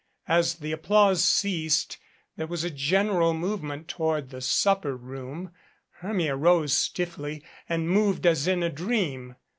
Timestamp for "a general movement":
2.63-3.87